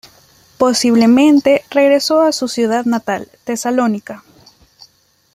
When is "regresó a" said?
1.69-2.31